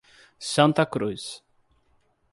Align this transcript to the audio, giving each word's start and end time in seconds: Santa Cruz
Santa 0.53 0.87
Cruz 0.89 1.43